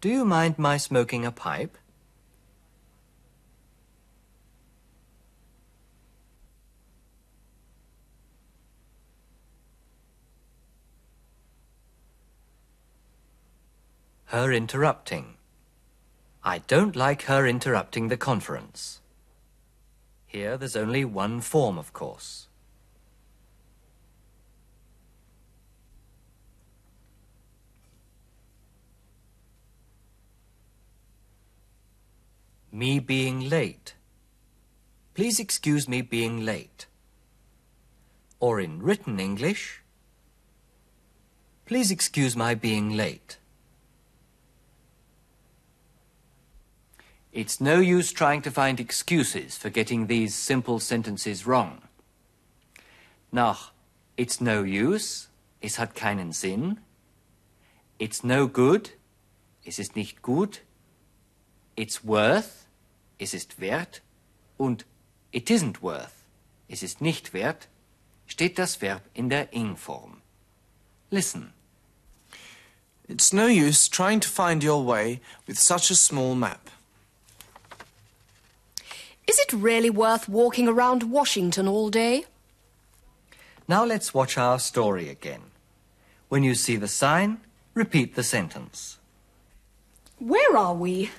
Do 0.00 0.08
you 0.08 0.24
mind 0.24 0.58
my 0.58 0.76
smoking 0.76 1.24
a 1.24 1.30
pipe? 1.30 1.78
Her 14.24 14.50
interrupting. 14.52 15.34
I 16.42 16.58
don't 16.58 16.96
like 16.96 17.22
her 17.22 17.46
interrupting 17.46 18.08
the 18.08 18.16
conference. 18.16 19.00
Here 20.26 20.56
there's 20.56 20.74
only 20.74 21.04
one 21.04 21.40
form, 21.40 21.78
of 21.78 21.92
course. 21.92 22.48
Me 32.72 32.98
being 33.00 33.48
late. 33.48 33.94
Please 35.14 35.40
excuse 35.40 35.88
me 35.88 36.02
being 36.02 36.44
late. 36.44 36.86
Or 38.38 38.60
in 38.60 38.80
written 38.80 39.18
English, 39.18 39.82
please 41.66 41.90
excuse 41.90 42.36
my 42.36 42.54
being 42.54 42.96
late. 42.96 43.38
It's 47.32 47.60
no 47.60 47.78
use 47.78 48.12
trying 48.12 48.42
to 48.42 48.50
find 48.50 48.80
excuses 48.80 49.56
for 49.56 49.70
getting 49.70 50.06
these 50.06 50.34
simple 50.34 50.80
sentences 50.80 51.46
wrong. 51.46 51.82
Nach 53.32 53.72
it's 54.16 54.40
no 54.40 54.62
use, 54.62 55.28
es 55.62 55.76
hat 55.76 55.94
keinen 55.94 56.32
Sinn. 56.32 56.80
It's 57.98 58.24
no 58.24 58.46
good, 58.46 58.90
es 59.64 59.78
ist 59.78 59.94
nicht 59.96 60.22
gut. 60.22 60.60
It's 61.76 62.04
worth, 62.04 62.59
es 63.20 63.34
ist 63.34 63.60
wert. 63.60 64.00
Und 64.56 64.84
it 65.32 65.50
isn't 65.50 65.82
worth, 65.82 66.24
es 66.68 66.82
ist 66.82 67.00
nicht 67.00 67.32
wert, 67.32 67.68
steht 68.26 68.58
das 68.58 68.80
Verb 68.80 69.02
in 69.14 69.28
der 69.28 69.52
Ing-Form. 69.52 70.20
Listen. 71.10 71.52
It's 73.08 73.32
no 73.32 73.46
use 73.46 73.88
trying 73.88 74.20
to 74.20 74.28
find 74.28 74.62
your 74.62 74.84
way 74.84 75.20
with 75.46 75.58
such 75.58 75.90
a 75.90 75.96
small 75.96 76.34
map. 76.34 76.70
Is 79.26 79.38
it 79.38 79.52
really 79.52 79.90
worth 79.90 80.28
walking 80.28 80.68
around 80.68 81.04
Washington 81.04 81.66
all 81.68 81.90
day? 81.90 82.24
Now 83.66 83.84
let's 83.84 84.14
watch 84.14 84.36
our 84.38 84.58
story 84.58 85.08
again. 85.08 85.42
When 86.28 86.42
you 86.44 86.54
see 86.54 86.76
the 86.76 86.88
sign, 86.88 87.38
repeat 87.74 88.14
the 88.14 88.22
sentence. 88.22 88.98
Where 90.18 90.56
are 90.56 90.74
we? 90.74 91.10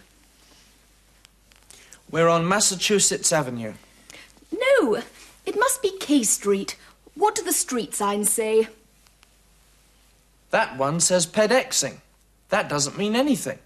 We're 2.11 2.27
on 2.27 2.45
Massachusetts 2.47 3.31
Avenue. 3.31 3.73
No, 4.51 5.01
it 5.45 5.57
must 5.57 5.81
be 5.81 5.97
K 5.97 6.23
Street. 6.23 6.75
What 7.15 7.35
do 7.35 7.41
the 7.41 7.53
street 7.53 7.95
signs 7.95 8.29
say? 8.29 8.67
That 10.49 10.77
one 10.77 10.99
says 10.99 11.25
pedexing. 11.25 12.01
That 12.49 12.67
doesn't 12.67 12.97
mean 12.97 13.15
anything. 13.15 13.59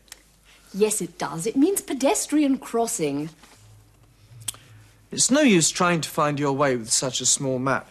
Yes, 0.73 1.01
it 1.01 1.17
does. 1.17 1.47
It 1.47 1.55
means 1.55 1.81
pedestrian 1.81 2.59
crossing. 2.59 3.29
It's 5.11 5.31
no 5.31 5.41
use 5.41 5.71
trying 5.71 6.01
to 6.01 6.09
find 6.09 6.39
your 6.39 6.53
way 6.53 6.75
with 6.75 6.91
such 6.91 7.21
a 7.21 7.25
small 7.25 7.57
map. 7.57 7.89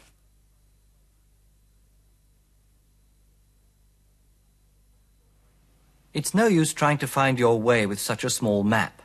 It's 6.12 6.32
no 6.32 6.46
use 6.46 6.72
trying 6.72 6.98
to 6.98 7.08
find 7.08 7.40
your 7.40 7.60
way 7.60 7.86
with 7.86 7.98
such 7.98 8.22
a 8.22 8.30
small 8.30 8.62
map. 8.62 9.02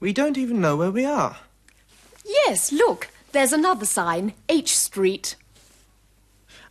We 0.00 0.12
don't 0.12 0.38
even 0.38 0.60
know 0.60 0.76
where 0.76 0.90
we 0.90 1.04
are. 1.04 1.38
Yes, 2.24 2.72
look, 2.72 3.08
there's 3.32 3.52
another 3.52 3.84
sign 3.84 4.32
H 4.48 4.76
Street. 4.76 5.34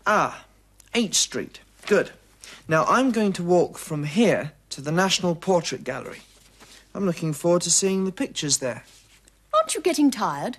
Ah, 0.05 0.45
H 0.93 1.15
Street. 1.15 1.59
Good. 1.85 2.11
Now 2.67 2.85
I'm 2.85 3.11
going 3.11 3.33
to 3.33 3.43
walk 3.43 3.77
from 3.77 4.05
here 4.05 4.53
to 4.69 4.81
the 4.81 4.91
National 4.91 5.35
Portrait 5.35 5.83
Gallery. 5.83 6.21
I'm 6.95 7.05
looking 7.05 7.33
forward 7.33 7.63
to 7.63 7.71
seeing 7.71 8.05
the 8.05 8.11
pictures 8.11 8.57
there. 8.57 8.83
Aren't 9.53 9.75
you 9.75 9.81
getting 9.81 10.09
tired? 10.09 10.57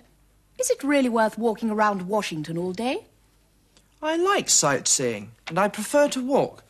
Is 0.59 0.69
it 0.69 0.83
really 0.83 1.09
worth 1.09 1.37
walking 1.37 1.69
around 1.69 2.03
Washington 2.03 2.57
all 2.57 2.73
day? 2.73 3.05
I 4.01 4.15
like 4.15 4.49
sightseeing, 4.49 5.31
and 5.47 5.57
I 5.57 5.67
prefer 5.67 6.07
to 6.09 6.25
walk. 6.25 6.63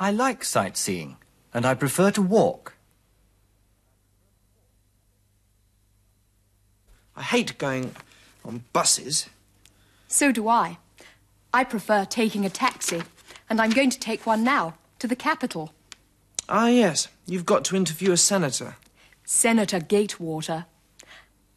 I 0.00 0.10
like 0.10 0.44
sightseeing, 0.44 1.16
and 1.52 1.66
I 1.66 1.74
prefer 1.74 2.10
to 2.12 2.22
walk. 2.22 2.74
I 7.16 7.22
hate 7.22 7.58
going 7.58 7.96
on 8.44 8.62
buses. 8.72 9.28
So 10.06 10.30
do 10.30 10.48
I. 10.48 10.78
I 11.52 11.64
prefer 11.64 12.04
taking 12.04 12.44
a 12.44 12.50
taxi, 12.50 13.02
and 13.50 13.60
I'm 13.60 13.70
going 13.70 13.90
to 13.90 13.98
take 13.98 14.24
one 14.24 14.44
now 14.44 14.74
to 15.00 15.08
the 15.08 15.16
Capitol. 15.16 15.72
Ah, 16.48 16.68
yes, 16.68 17.08
you've 17.26 17.44
got 17.44 17.64
to 17.66 17.76
interview 17.76 18.12
a 18.12 18.16
senator. 18.16 18.76
Senator 19.24 19.80
Gatewater. 19.80 20.66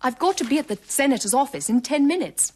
I've 0.01 0.17
got 0.17 0.35
to 0.37 0.43
be 0.43 0.57
at 0.57 0.67
the 0.67 0.79
senator's 0.87 1.33
office 1.33 1.69
in 1.69 1.81
ten 1.81 2.07
minutes. 2.07 2.53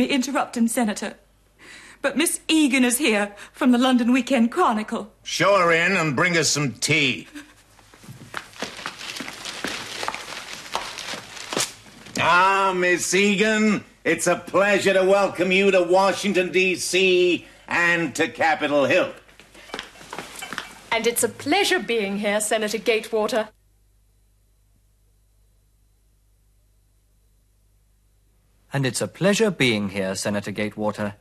Excuse 0.00 0.12
me 0.12 0.14
interrupting, 0.16 0.66
Senator. 0.66 1.14
But 2.00 2.16
Miss 2.16 2.40
Egan 2.48 2.84
is 2.84 2.96
here 2.96 3.34
from 3.52 3.70
the 3.70 3.76
London 3.76 4.12
Weekend 4.12 4.50
Chronicle. 4.50 5.12
Show 5.24 5.58
her 5.58 5.70
in 5.72 5.94
and 5.94 6.16
bring 6.16 6.38
us 6.38 6.48
some 6.48 6.72
tea. 6.72 7.28
Ah, 12.18 12.72
Miss 12.74 13.12
Egan, 13.12 13.84
it's 14.02 14.26
a 14.26 14.36
pleasure 14.36 14.94
to 14.94 15.04
welcome 15.04 15.52
you 15.52 15.70
to 15.70 15.82
Washington, 15.82 16.50
D.C. 16.50 17.46
and 17.68 18.14
to 18.14 18.28
Capitol 18.28 18.86
Hill. 18.86 19.12
And 20.90 21.06
it's 21.06 21.24
a 21.24 21.28
pleasure 21.28 21.78
being 21.78 22.20
here, 22.20 22.40
Senator 22.40 22.78
Gatewater. 22.78 23.50
And 28.72 28.86
it's 28.86 29.00
a 29.00 29.08
pleasure 29.08 29.50
being 29.50 29.88
here, 29.88 30.14
Senator 30.14 30.52
Gatewater. 30.52 31.14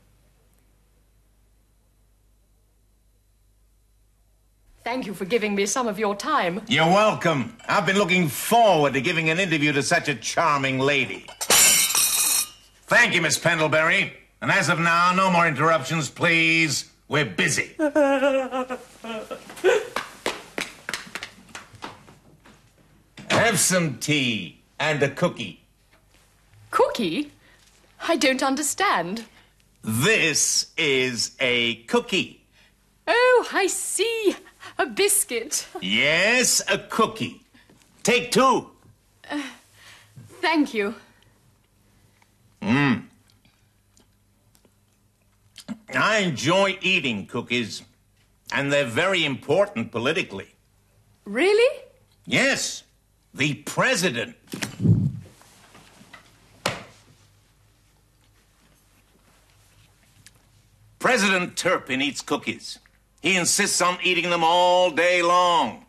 Thank 4.83 5.05
you 5.05 5.13
for 5.13 5.25
giving 5.25 5.55
me 5.55 5.65
some 5.65 5.88
of 5.88 5.99
your 5.99 6.15
time. 6.15 6.62
You're 6.67 6.85
welcome. 6.85 7.57
I've 7.67 7.85
been 7.85 7.97
looking 7.97 8.27
forward 8.27 8.93
to 8.93 9.01
giving 9.01 9.29
an 9.29 9.39
interview 9.39 9.71
to 9.73 9.83
such 9.83 10.09
a 10.09 10.15
charming 10.15 10.79
lady. 10.79 11.25
Thank 12.88 13.13
you, 13.13 13.21
Miss 13.21 13.38
Pendlebury. 13.38 14.13
And 14.41 14.49
as 14.51 14.69
of 14.69 14.79
now, 14.79 15.13
no 15.13 15.29
more 15.29 15.47
interruptions, 15.47 16.09
please. 16.09 16.89
We're 17.07 17.25
busy. 17.25 17.75
Have 23.29 23.59
some 23.59 23.97
tea 23.97 24.62
and 24.79 25.03
a 25.03 25.09
cookie. 25.09 25.65
Cookie? 26.71 27.31
I 28.07 28.15
don't 28.15 28.43
understand. 28.43 29.25
This 29.83 30.67
is 30.77 31.35
a 31.39 31.75
cookie. 31.83 32.45
Oh, 33.07 33.47
I 33.53 33.67
see. 33.67 34.35
A 34.77 34.85
biscuit. 34.85 35.67
Yes, 35.81 36.62
a 36.69 36.77
cookie. 36.77 37.41
Take 38.03 38.31
two. 38.31 38.69
Thank 40.41 40.73
you. 40.73 40.95
Mmm. 42.62 43.03
I 45.93 46.19
enjoy 46.19 46.77
eating 46.81 47.25
cookies, 47.25 47.81
and 48.53 48.71
they're 48.71 48.85
very 48.85 49.25
important 49.25 49.91
politically. 49.91 50.55
Really? 51.25 51.83
Yes, 52.25 52.83
the 53.33 53.55
president. 53.55 54.35
President 61.10 61.58
Turpin 61.58 62.04
eats 62.04 62.22
cookies. 62.22 62.78
He 63.19 63.36
insists 63.36 63.82
on 63.82 63.98
eating 64.04 64.30
them 64.30 64.43
all 64.43 64.91
day 64.91 65.24
long. 65.24 65.88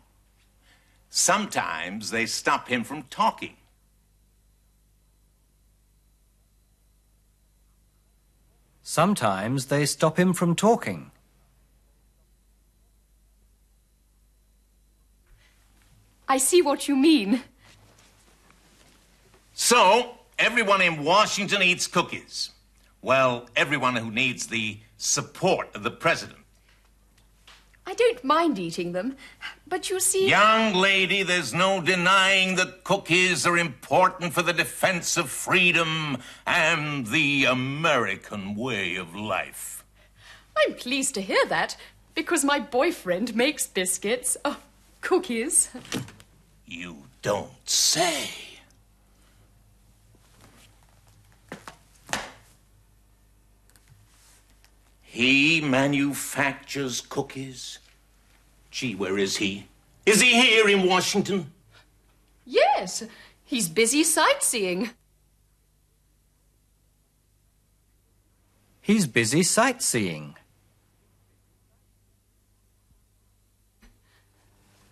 Sometimes 1.11 2.09
they 2.09 2.25
stop 2.25 2.67
him 2.67 2.83
from 2.83 3.03
talking. 3.03 3.55
Sometimes 8.81 9.67
they 9.67 9.85
stop 9.85 10.17
him 10.17 10.33
from 10.33 10.55
talking. 10.55 11.11
I 16.27 16.39
see 16.39 16.63
what 16.63 16.87
you 16.87 16.95
mean. 16.95 17.43
So, 19.53 20.15
everyone 20.39 20.81
in 20.81 21.03
Washington 21.03 21.61
eats 21.61 21.85
cookies. 21.85 22.49
Well, 23.03 23.47
everyone 23.55 23.95
who 23.95 24.09
needs 24.09 24.47
the 24.47 24.79
support 25.01 25.75
of 25.75 25.83
the 25.83 25.91
president. 25.91 26.37
I 27.87 27.95
don't 27.95 28.23
mind 28.23 28.59
eating 28.59 28.91
them, 28.91 29.17
but 29.67 29.89
you 29.89 29.99
see. 29.99 30.29
Young 30.29 30.75
lady, 30.75 31.23
there's 31.23 31.53
no 31.53 31.81
denying 31.81 32.55
that 32.55 32.83
cookies 32.83 33.45
are 33.47 33.57
important 33.57 34.33
for 34.33 34.43
the 34.43 34.53
defense 34.53 35.17
of 35.17 35.29
freedom 35.29 36.19
and 36.45 37.07
the 37.07 37.45
American 37.45 38.55
way 38.55 38.95
of 38.95 39.15
life. 39.15 39.83
I'm 40.55 40.75
pleased 40.75 41.15
to 41.15 41.21
hear 41.21 41.43
that, 41.47 41.75
because 42.13 42.45
my 42.45 42.59
boyfriend 42.59 43.35
makes 43.35 43.65
biscuits. 43.65 44.37
Oh, 44.45 44.59
cookies. 45.01 45.71
You 46.67 46.97
don't 47.23 47.67
say. 47.67 48.29
He 55.21 55.61
manufactures 55.61 56.99
cookies? 56.99 57.77
Gee, 58.71 58.95
where 58.95 59.19
is 59.19 59.37
he? 59.37 59.67
Is 60.03 60.19
he 60.19 60.31
here 60.31 60.67
in 60.67 60.87
Washington? 60.87 61.51
Yes, 62.43 63.03
he's 63.43 63.69
busy 63.69 64.03
sightseeing. 64.03 64.89
He's 68.81 69.05
busy 69.05 69.43
sightseeing. 69.43 70.37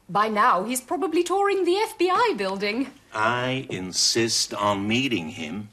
By 0.08 0.28
now, 0.28 0.64
he's 0.64 0.82
probably 0.82 1.24
touring 1.24 1.66
the 1.66 1.78
FBI 1.98 2.38
building. 2.38 2.92
I 3.16 3.66
insist 3.72 4.54
on 4.54 4.88
meeting 4.88 5.30
him. 5.30 5.70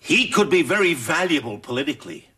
He 0.00 0.30
could 0.30 0.48
be 0.48 0.62
very 0.62 0.94
valuable 0.94 1.58
politically. 1.58 2.30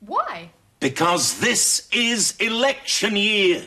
Why? 0.00 0.50
Because 0.80 1.40
this 1.40 1.88
is 1.92 2.34
election 2.40 3.14
year. 3.14 3.66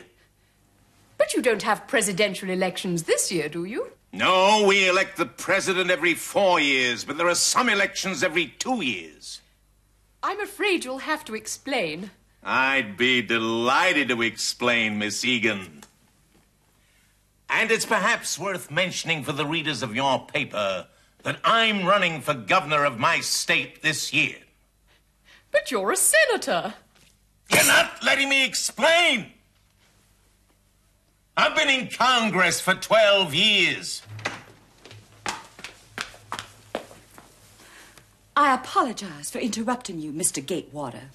But 1.16 1.32
you 1.32 1.40
don't 1.40 1.62
have 1.62 1.86
presidential 1.86 2.50
elections 2.50 3.04
this 3.04 3.30
year, 3.30 3.48
do 3.48 3.64
you? 3.64 3.92
No, 4.12 4.64
we 4.66 4.88
elect 4.88 5.16
the 5.16 5.26
president 5.26 5.90
every 5.90 6.14
four 6.14 6.60
years, 6.60 7.04
but 7.04 7.16
there 7.16 7.28
are 7.28 7.34
some 7.34 7.68
elections 7.68 8.22
every 8.22 8.46
two 8.46 8.82
years. 8.82 9.40
I'm 10.22 10.40
afraid 10.40 10.84
you'll 10.84 10.98
have 10.98 11.24
to 11.26 11.34
explain. 11.34 12.10
I'd 12.42 12.96
be 12.96 13.22
delighted 13.22 14.08
to 14.08 14.22
explain, 14.22 14.98
Miss 14.98 15.24
Egan. 15.24 15.84
And 17.48 17.70
it's 17.70 17.86
perhaps 17.86 18.38
worth 18.38 18.70
mentioning 18.70 19.22
for 19.22 19.32
the 19.32 19.46
readers 19.46 19.82
of 19.82 19.94
your 19.94 20.26
paper 20.26 20.86
that 21.22 21.38
I'm 21.44 21.86
running 21.86 22.20
for 22.20 22.34
governor 22.34 22.84
of 22.84 22.98
my 22.98 23.20
state 23.20 23.82
this 23.82 24.12
year. 24.12 24.36
But 25.50 25.70
you're 25.70 25.92
a 25.92 25.96
senator. 25.96 26.74
You're 27.50 27.66
not 27.66 28.02
letting 28.02 28.28
me 28.28 28.44
explain. 28.44 29.32
I've 31.36 31.54
been 31.56 31.68
in 31.68 31.88
Congress 31.88 32.60
for 32.60 32.74
12 32.74 33.34
years. 33.34 34.02
I 38.36 38.54
apologize 38.54 39.30
for 39.30 39.38
interrupting 39.38 40.00
you, 40.00 40.12
Mr. 40.12 40.44
Gatewater. 40.44 41.10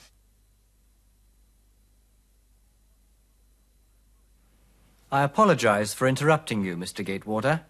I 5.12 5.24
apologize 5.24 5.94
for 5.94 6.08
interrupting 6.08 6.64
you, 6.64 6.78
Mr. 6.78 7.04
Gatewater. 7.04 7.62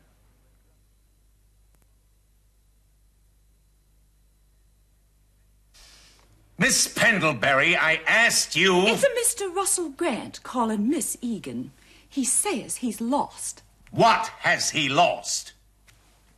Miss 6.60 6.90
Pendlebury, 6.90 7.78
I 7.78 8.02
asked 8.06 8.58
you. 8.58 8.82
It's 8.82 9.02
a 9.02 9.08
Mr. 9.44 9.56
Russell 9.56 9.92
Grant 9.92 10.44
calling 10.44 10.90
Miss 10.90 11.18
Egan. 11.22 11.72
He 12.08 12.26
says 12.26 12.78
he's 12.78 13.00
lost. 13.00 13.64
What 13.92 14.28
has 14.40 14.72
he 14.72 14.90
lost? 14.90 15.54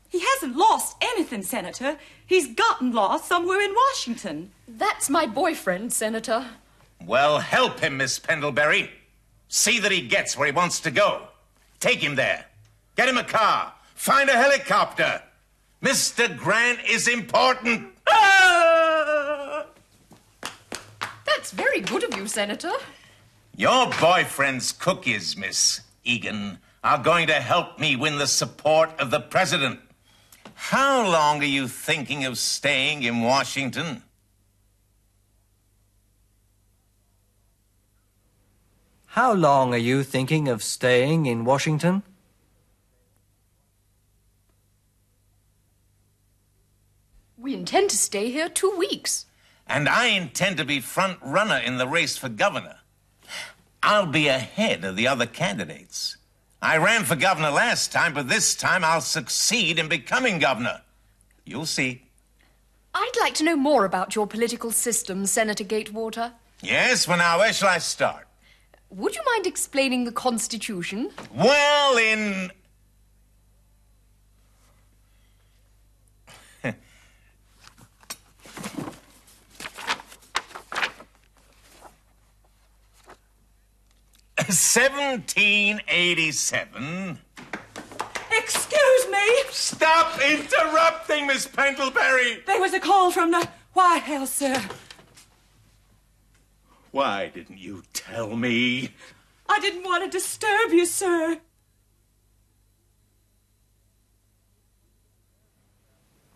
He 0.09 0.19
hasn't 0.19 0.55
lost 0.55 0.95
anything, 1.01 1.41
Senator. 1.41 1.97
He's 2.23 2.53
gotten 2.53 2.91
lost 2.91 3.25
somewhere 3.25 3.61
in 3.61 3.73
Washington. 3.73 4.51
That's 4.67 5.09
my 5.09 5.25
boyfriend, 5.25 5.91
Senator. 5.91 6.45
Well, 7.03 7.39
help 7.39 7.79
him, 7.79 7.97
Miss 7.97 8.19
Pendlebury. 8.19 8.91
See 9.47 9.79
that 9.79 9.91
he 9.91 10.01
gets 10.07 10.37
where 10.37 10.45
he 10.45 10.53
wants 10.53 10.79
to 10.81 10.91
go. 10.91 11.29
Take 11.79 11.99
him 11.99 12.13
there. 12.13 12.45
Get 12.95 13.09
him 13.09 13.17
a 13.17 13.23
car. 13.23 13.73
Find 13.95 14.29
a 14.29 14.33
helicopter. 14.33 15.23
Mr. 15.81 16.37
Grant 16.37 16.79
is 16.87 17.07
important. 17.07 17.87
Ah! 18.07 18.60
That's 21.41 21.53
very 21.53 21.81
good 21.81 22.03
of 22.03 22.15
you, 22.15 22.27
Senator. 22.27 22.71
Your 23.57 23.89
boyfriend's 23.99 24.71
cookies, 24.71 25.35
Miss 25.35 25.81
Egan, 26.03 26.59
are 26.83 26.99
going 26.99 27.25
to 27.25 27.41
help 27.41 27.79
me 27.79 27.95
win 27.95 28.19
the 28.19 28.27
support 28.27 28.91
of 28.99 29.09
the 29.09 29.19
president. 29.19 29.79
How 30.53 31.03
long 31.03 31.41
are 31.41 31.45
you 31.57 31.67
thinking 31.67 32.25
of 32.25 32.37
staying 32.37 33.01
in 33.01 33.21
Washington? 33.21 34.03
How 39.07 39.33
long 39.33 39.73
are 39.73 39.77
you 39.77 40.03
thinking 40.03 40.47
of 40.47 40.61
staying 40.61 41.25
in 41.25 41.43
Washington? 41.43 42.03
We 47.35 47.55
intend 47.55 47.89
to 47.89 47.97
stay 47.97 48.29
here 48.29 48.47
two 48.47 48.75
weeks. 48.77 49.25
And 49.73 49.87
I 49.87 50.07
intend 50.07 50.57
to 50.57 50.65
be 50.65 50.81
front 50.81 51.17
runner 51.21 51.55
in 51.55 51.77
the 51.77 51.87
race 51.87 52.17
for 52.17 52.27
governor. 52.27 52.79
I'll 53.81 54.05
be 54.05 54.27
ahead 54.27 54.83
of 54.83 54.97
the 54.97 55.07
other 55.07 55.25
candidates. 55.25 56.17
I 56.61 56.75
ran 56.75 57.05
for 57.05 57.15
governor 57.15 57.51
last 57.51 57.89
time, 57.89 58.13
but 58.13 58.27
this 58.27 58.53
time 58.53 58.83
I'll 58.83 58.99
succeed 58.99 59.79
in 59.79 59.87
becoming 59.87 60.39
governor. 60.39 60.81
You'll 61.45 61.65
see. 61.65 62.03
I'd 62.93 63.17
like 63.21 63.33
to 63.35 63.45
know 63.45 63.55
more 63.55 63.85
about 63.85 64.13
your 64.13 64.27
political 64.27 64.71
system, 64.71 65.25
Senator 65.25 65.63
Gatewater. 65.63 66.33
Yes, 66.61 67.07
well, 67.07 67.17
now, 67.17 67.39
where 67.39 67.53
shall 67.53 67.69
I 67.69 67.77
start? 67.77 68.27
Would 68.89 69.15
you 69.15 69.21
mind 69.33 69.47
explaining 69.47 70.03
the 70.03 70.11
Constitution? 70.11 71.11
Well, 71.33 71.97
in. 71.97 72.51
Seventeen 84.51 85.81
eighty-seven. 85.87 87.19
Excuse 88.31 89.07
me. 89.09 89.43
Stop 89.49 90.19
interrupting, 90.21 91.25
Miss 91.27 91.47
Pendlebury. 91.47 92.43
There 92.45 92.59
was 92.59 92.73
a 92.73 92.79
call 92.79 93.11
from 93.11 93.31
the 93.31 93.47
White 93.73 94.03
House, 94.03 94.33
sir. 94.33 94.61
Why 96.91 97.31
didn't 97.33 97.59
you 97.59 97.83
tell 97.93 98.35
me? 98.35 98.93
I 99.47 99.59
didn't 99.59 99.83
want 99.83 100.03
to 100.03 100.09
disturb 100.09 100.71
you, 100.71 100.85
sir. 100.85 101.39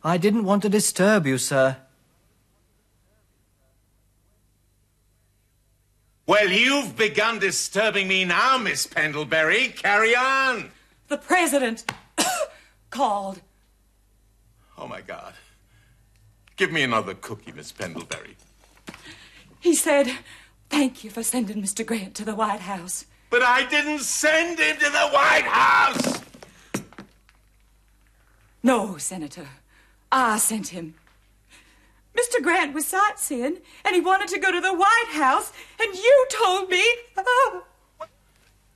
I 0.03 0.17
didn't 0.17 0.45
want 0.45 0.61
to 0.61 0.69
disturb 0.69 1.27
you, 1.27 1.37
sir. 1.37 1.77
Well, 6.27 6.49
you've 6.49 6.97
begun 6.97 7.39
disturbing 7.39 8.07
me 8.07 8.25
now, 8.25 8.57
Miss 8.57 8.87
Pendlebury. 8.87 9.69
Carry 9.69 10.15
on. 10.15 10.71
The 11.07 11.17
president 11.17 11.85
called. 12.89 13.41
Oh, 14.77 14.87
my 14.87 15.01
God. 15.01 15.33
Give 16.57 16.71
me 16.71 16.81
another 16.81 17.13
cookie, 17.13 17.51
Miss 17.51 17.71
Pendlebury. 17.71 18.37
He 19.59 19.75
said, 19.75 20.11
Thank 20.69 21.03
you 21.03 21.11
for 21.11 21.21
sending 21.21 21.61
Mr. 21.61 21.85
Grant 21.85 22.15
to 22.15 22.25
the 22.25 22.35
White 22.35 22.61
House. 22.61 23.05
But 23.29 23.43
I 23.43 23.65
didn't 23.69 23.99
send 23.99 24.57
him 24.59 24.77
to 24.77 24.89
the 24.89 25.09
White 25.09 25.45
House. 25.45 26.21
No, 28.63 28.97
Senator. 28.97 29.47
I 30.11 30.37
sent 30.39 30.69
him. 30.69 30.95
Mr. 32.15 32.41
Grant 32.41 32.73
was 32.73 32.85
sightseeing, 32.87 33.57
and 33.83 33.93
he 33.95 34.01
wanted 34.01 34.29
to 34.29 34.39
go 34.39 34.51
to 34.51 34.61
the 34.61 34.73
White 34.73 35.09
House, 35.11 35.51
and 35.79 35.93
you 35.93 36.27
told 36.31 36.69
me. 36.69 36.83
Oh, 37.17 37.63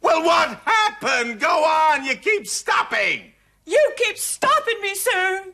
Well, 0.02 0.24
what 0.24 0.60
happened? 0.66 1.40
Go 1.40 1.64
on. 1.64 2.04
You 2.06 2.16
keep 2.16 2.48
stopping. 2.48 3.32
you 3.66 3.94
keep 3.98 4.18
stopping 4.18 4.82
me, 4.82 4.96
sir. 4.96 5.46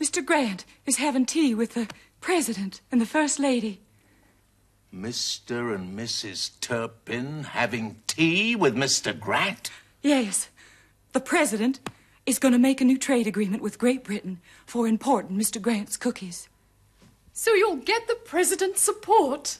Mr. 0.00 0.24
Grant 0.24 0.64
is 0.86 0.96
having 0.96 1.26
tea 1.26 1.54
with 1.54 1.74
the 1.74 1.88
President 2.20 2.80
and 2.90 3.00
the 3.00 3.06
First 3.06 3.38
Lady. 3.38 3.80
Mr. 4.94 5.74
and 5.74 5.98
Mrs. 5.98 6.50
Turpin 6.60 7.44
having 7.44 8.00
tea 8.06 8.56
with 8.56 8.74
Mr. 8.74 9.18
Grant? 9.18 9.70
Yes, 10.02 10.48
the 11.12 11.20
President 11.20 11.80
is 12.28 12.38
going 12.38 12.52
to 12.52 12.58
make 12.58 12.82
a 12.82 12.84
new 12.84 12.98
trade 12.98 13.26
agreement 13.26 13.62
with 13.62 13.78
Great 13.78 14.04
Britain 14.04 14.38
for 14.66 14.86
importing 14.86 15.38
Mr. 15.38 15.60
Grant's 15.60 15.96
cookies. 15.96 16.50
So 17.32 17.54
you'll 17.54 17.76
get 17.76 18.06
the 18.06 18.16
President's 18.16 18.82
support. 18.82 19.58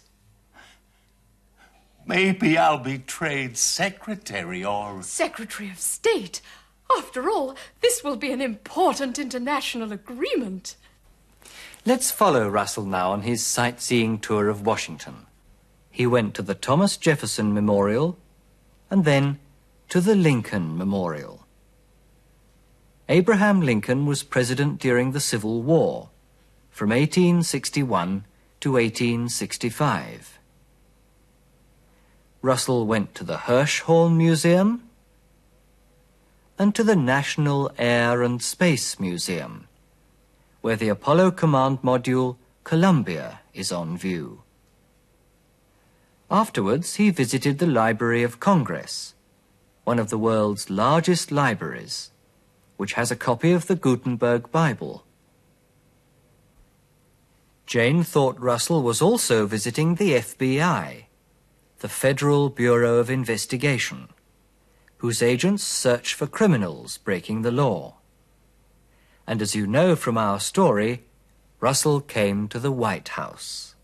Maybe 2.07 2.59
I'll 2.59 2.79
be 2.79 2.99
trade 2.99 3.57
secretary 3.57 4.63
or. 4.63 5.03
Secretary 5.03 5.71
of 5.71 5.79
State. 5.79 6.43
After 6.95 7.31
all, 7.31 7.57
this 7.81 8.05
will 8.05 8.17
be 8.17 8.33
an 8.33 8.43
important 8.43 9.19
international 9.19 9.91
agreement. 9.91 10.77
Let's 11.87 12.11
follow 12.11 12.51
Russell 12.51 12.85
now 12.85 13.13
on 13.13 13.23
his 13.23 13.47
sightseeing 13.47 14.19
tour 14.19 14.51
of 14.51 14.67
Washington. 14.67 15.27
He 15.91 16.07
went 16.07 16.35
to 16.35 16.43
the 16.43 16.55
Thomas 16.55 16.99
Jefferson 16.99 17.55
Memorial 17.55 18.19
and 18.91 19.07
then 19.07 19.39
to 19.89 20.03
the 20.03 20.15
Lincoln 20.15 20.77
Memorial. 20.77 21.48
Abraham 23.11 23.62
Lincoln 23.62 24.05
was 24.05 24.23
president 24.23 24.79
during 24.79 25.12
the 25.12 25.21
Civil 25.21 25.62
War 25.62 26.11
from 26.68 26.90
1861 26.90 28.27
to 28.61 28.73
1865. 28.73 30.38
Russell 32.42 32.87
went 32.87 33.14
to 33.14 33.25
the 33.25 33.38
Hirshhorn 33.49 34.18
Museum 34.18 34.83
and 36.59 36.75
to 36.75 36.85
the 36.85 36.97
National 36.97 37.71
Air 37.79 38.23
and 38.23 38.42
Space 38.42 39.01
Museum, 39.01 39.68
where 40.61 40.77
the 40.77 40.90
Apollo 40.90 41.31
Command 41.31 41.81
Module 41.81 42.37
Columbia 42.62 43.40
is 43.55 43.73
on 43.73 43.97
view. 43.97 44.42
Afterwards, 46.31 46.97
he 46.97 47.09
visited 47.09 47.59
the 47.59 47.66
Library 47.66 48.23
of 48.23 48.38
Congress, 48.38 49.14
one 49.85 49.99
of 49.99 50.11
the 50.11 50.18
world's 50.18 50.68
largest 50.68 51.33
libraries, 51.33 52.11
which 52.79 52.95
has 52.95 53.11
a 53.11 53.17
copy 53.17 53.53
of 53.53 53.67
the 53.67 53.77
Gutenberg 53.77 54.51
Bible. 54.51 55.05
Jane 57.67 58.03
thought 58.03 58.41
Russell 58.41 58.83
was 58.83 59.03
also 59.03 59.47
visiting 59.47 59.97
the 59.97 60.12
FBI, 60.12 61.05
the 61.81 61.88
Federal 61.88 62.49
Bureau 62.49 62.95
of 62.95 63.11
Investigation, 63.11 64.09
whose 64.99 65.23
agents 65.23 65.64
search 65.64 66.14
for 66.14 66.27
criminals 66.27 66.97
breaking 66.97 67.43
the 67.43 67.53
law. 67.53 67.97
And 69.27 69.43
as 69.43 69.55
you 69.55 69.67
know 69.67 69.95
from 69.95 70.17
our 70.17 70.41
story, 70.41 71.03
Russell 71.61 72.01
came 72.01 72.49
to 72.49 72.59
the 72.59 72.73
White 72.73 73.09
House. 73.09 73.75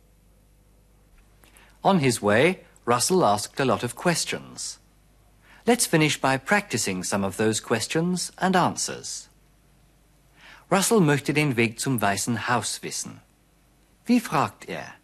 On 1.82 1.98
his 1.98 2.22
way, 2.22 2.64
Russell 2.84 3.24
asked 3.24 3.60
a 3.60 3.64
lot 3.64 3.82
of 3.82 3.96
questions. 3.96 4.78
Let's 5.66 5.86
finish 5.86 6.20
by 6.20 6.36
practicing 6.36 7.02
some 7.02 7.24
of 7.24 7.38
those 7.38 7.58
questions 7.58 8.32
and 8.36 8.54
answers. 8.54 9.28
Russell 10.70 11.00
möchte 11.00 11.32
den 11.32 11.56
Weg 11.56 11.80
zum 11.80 12.02
Weißen 12.02 12.48
Haus 12.48 12.82
wissen. 12.82 13.22
Wie 14.04 14.20
fragt 14.20 14.68
er? 14.68 14.94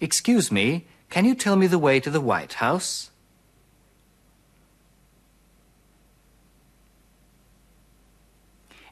Excuse 0.00 0.52
me, 0.52 0.84
can 1.10 1.24
you 1.24 1.34
tell 1.34 1.56
me 1.56 1.66
the 1.66 1.78
way 1.78 1.98
to 1.98 2.10
the 2.10 2.20
White 2.20 2.60
House? 2.60 3.10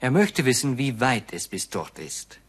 Er 0.01 0.11
möchte 0.11 0.45
wissen, 0.45 0.79
wie 0.79 1.01
weit 1.01 1.33
es 1.33 1.47
bis 1.47 1.71
dort 1.71 2.01
ist. 2.01 2.41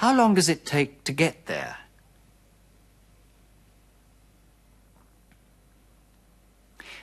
How 0.00 0.14
long 0.14 0.34
does 0.34 0.48
it 0.48 0.64
take 0.64 1.02
to 1.04 1.12
get 1.12 1.46
there? 1.46 1.76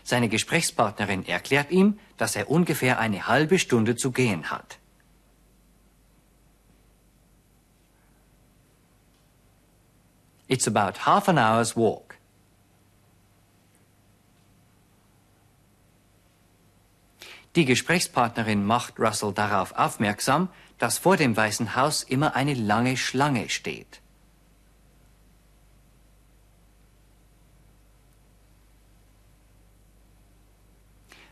Seine 0.04 0.30
Gesprächspartnerin 0.30 1.26
erklärt 1.26 1.72
ihm, 1.72 2.00
dass 2.18 2.36
er 2.36 2.50
ungefähr 2.50 3.00
eine 3.00 3.28
halbe 3.28 3.60
Stunde 3.60 3.96
zu 3.96 4.12
gehen 4.12 4.50
hat. 4.50 4.78
It's 10.48 10.68
about 10.68 11.06
half 11.06 11.28
an 11.28 11.38
hour's 11.38 11.76
walk. 11.76 12.16
Die 17.56 17.66
Gesprächspartnerin 17.66 18.66
macht 18.66 19.00
Russell 19.00 19.34
darauf 19.34 19.72
aufmerksam, 19.74 20.50
dass 20.78 20.98
vor 20.98 21.18
dem 21.18 21.36
Weißen 21.36 21.76
Haus 21.76 22.04
immer 22.04 22.36
eine 22.36 22.54
lange 22.54 22.98
Schlange 22.98 23.50
steht. 23.50 24.02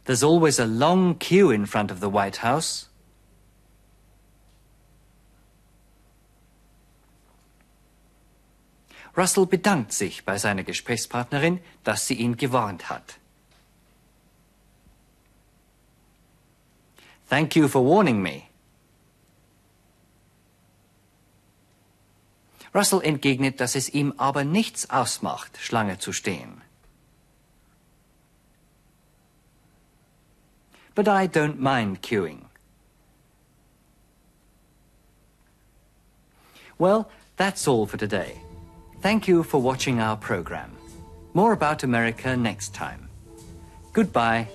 There's 0.05 0.23
always 0.23 0.59
a 0.59 0.65
long 0.65 1.17
queue 1.17 1.51
in 1.51 1.65
front 1.65 1.91
of 1.91 1.99
the 1.99 2.11
White 2.11 2.43
House. 2.43 2.89
Russell 9.15 9.45
bedankt 9.45 9.93
sich 9.93 10.25
bei 10.25 10.37
seiner 10.37 10.63
Gesprächspartnerin, 10.63 11.59
dass 11.83 12.07
sie 12.07 12.15
ihn 12.15 12.35
gewarnt 12.35 12.89
hat. 12.89 13.19
Thank 17.29 17.55
you 17.55 17.67
for 17.67 17.83
warning 17.85 18.21
me. 18.21 18.52
Russell 22.73 23.01
entgegnet, 23.01 23.59
dass 23.59 23.75
es 23.75 23.89
ihm 23.89 24.13
aber 24.17 24.43
nichts 24.43 24.89
ausmacht, 24.89 25.57
Schlange 25.59 25.99
zu 25.99 26.11
stehen. 26.11 26.61
But 30.95 31.07
I 31.07 31.27
don't 31.27 31.59
mind 31.59 32.01
queuing. 32.01 32.45
Well, 36.77 37.09
that's 37.37 37.67
all 37.67 37.85
for 37.85 37.97
today. 37.97 38.41
Thank 39.01 39.27
you 39.27 39.43
for 39.43 39.61
watching 39.61 39.99
our 39.99 40.17
program. 40.17 40.71
More 41.33 41.51
about 41.51 41.83
America 41.83 42.35
next 42.37 42.73
time. 42.73 43.09
Goodbye. 43.93 44.47